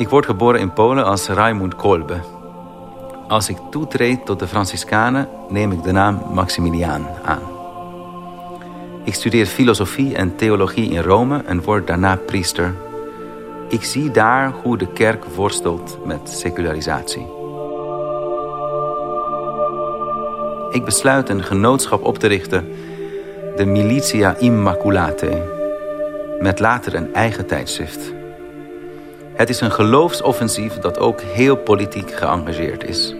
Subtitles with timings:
[0.00, 2.20] Ik word geboren in Polen als Raimund Kolbe.
[3.28, 7.42] Als ik toetreed tot de Franciscanen, neem ik de naam Maximiliaan aan.
[9.04, 12.74] Ik studeer filosofie en theologie in Rome en word daarna priester.
[13.68, 17.26] Ik zie daar hoe de kerk worstelt met secularisatie.
[20.70, 22.68] Ik besluit een genootschap op te richten,
[23.56, 25.42] de Militia Immaculate,
[26.38, 28.18] met later een eigen tijdschrift.
[29.40, 33.14] Het is een geloofsoffensief dat ook heel politiek geëngageerd is.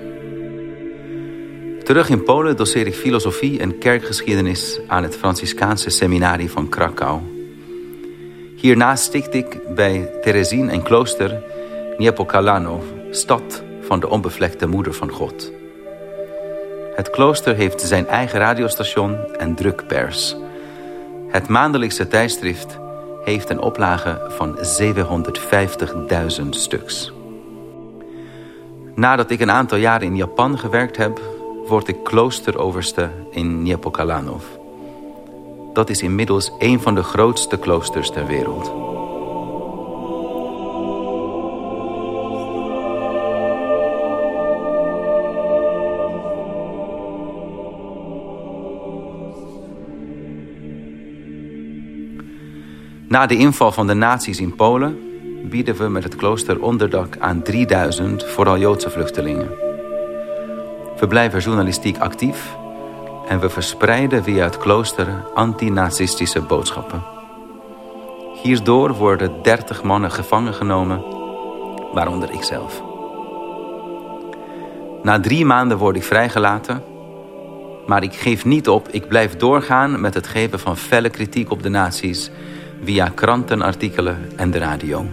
[1.85, 7.21] Terug in Polen doseer ik filosofie en kerkgeschiedenis aan het Franciscaanse seminarie van Krakau.
[8.57, 11.43] Hierna sticht ik bij Teresien en klooster
[11.99, 15.53] Niepokalano, stad van de onbevlekte moeder van God.
[16.95, 20.37] Het klooster heeft zijn eigen radiostation en drukpers.
[21.29, 22.79] Het maandelijkse tijdschrift
[23.25, 24.59] heeft een oplage van
[26.43, 27.13] 750.000 stuks.
[28.95, 31.21] Nadat ik een aantal jaren in Japan gewerkt heb,
[31.67, 34.45] word ik kloosteroverste in Niepokalanov.
[35.73, 38.90] Dat is inmiddels een van de grootste kloosters ter wereld.
[53.11, 54.99] Na de inval van de nazi's in Polen
[55.49, 59.49] bieden we met het klooster onderdak aan 3000 vooral Joodse vluchtelingen.
[60.99, 62.57] We blijven journalistiek actief
[63.29, 67.03] en we verspreiden via het klooster antinazistische boodschappen.
[68.43, 71.03] Hierdoor worden 30 mannen gevangen genomen,
[71.93, 72.83] waaronder ikzelf.
[75.03, 76.83] Na drie maanden word ik vrijgelaten,
[77.87, 78.89] maar ik geef niet op.
[78.89, 82.31] Ik blijf doorgaan met het geven van felle kritiek op de nazi's
[82.85, 85.07] via krantenartikelen en de radio.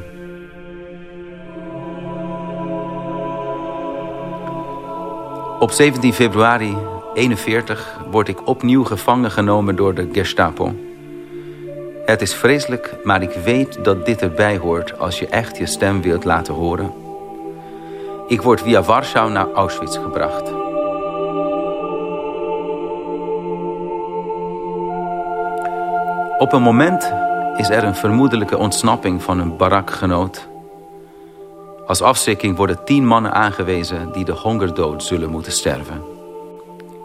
[5.60, 6.78] Op 17 februari
[7.14, 10.76] 41 word ik opnieuw gevangen genomen door de Gestapo.
[12.06, 16.02] Het is vreselijk, maar ik weet dat dit erbij hoort als je echt je stem
[16.02, 16.92] wilt laten horen.
[18.28, 20.52] Ik word via Warschau naar Auschwitz gebracht.
[26.38, 27.14] Op een moment
[27.58, 30.48] is er een vermoedelijke ontsnapping van een barakgenoot.
[31.88, 36.02] Als afschrikking worden tien mannen aangewezen die de hongerdood zullen moeten sterven.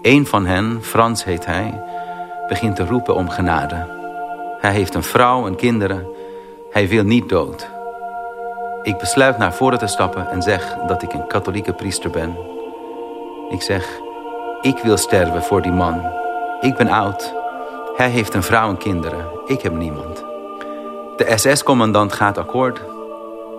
[0.03, 1.83] Een van hen, Frans heet hij,
[2.49, 3.87] begint te roepen om genade.
[4.61, 6.07] Hij heeft een vrouw en kinderen.
[6.71, 7.71] Hij wil niet dood.
[8.83, 12.37] Ik besluit naar voren te stappen en zeg dat ik een katholieke priester ben.
[13.51, 14.01] Ik zeg,
[14.61, 16.13] ik wil sterven voor die man.
[16.61, 17.35] Ik ben oud.
[17.97, 19.25] Hij heeft een vrouw en kinderen.
[19.47, 20.32] Ik heb niemand.
[21.17, 22.81] De SS-commandant gaat akkoord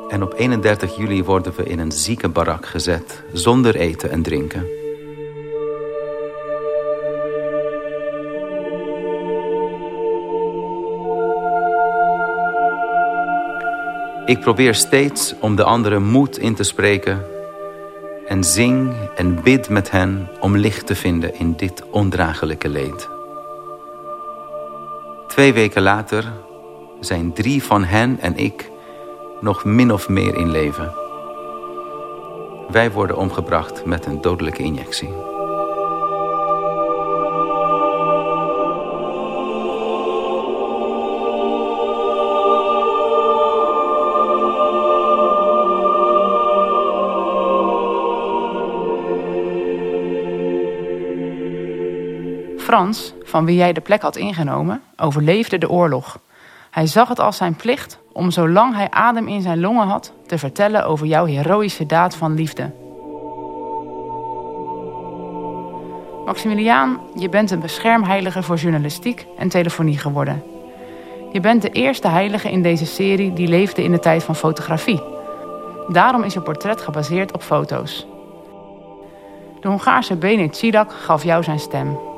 [0.09, 4.67] en op 31 juli worden we in een ziekenbarak gezet, zonder eten en drinken.
[14.25, 17.25] Ik probeer steeds om de anderen moed in te spreken
[18.27, 23.09] en zing en bid met hen om licht te vinden in dit ondraaglijke leed.
[25.27, 26.31] Twee weken later
[27.03, 28.71] zijn drie van hen en ik
[29.41, 30.93] nog min of meer in leven.
[32.71, 35.09] Wij worden omgebracht met een dodelijke injectie.
[52.57, 56.19] Frans, van wie jij de plek had ingenomen, overleefde de oorlog.
[56.73, 60.37] Hij zag het als zijn plicht om zolang hij adem in zijn longen had te
[60.37, 62.71] vertellen over jouw heroïsche daad van liefde.
[66.25, 70.43] Maximiliaan, je bent een beschermheilige voor journalistiek en telefonie geworden.
[71.31, 75.01] Je bent de eerste heilige in deze serie die leefde in de tijd van fotografie.
[75.87, 78.07] Daarom is je portret gebaseerd op foto's.
[79.59, 82.12] De Hongaarse Benit Sidak gaf jou zijn stem.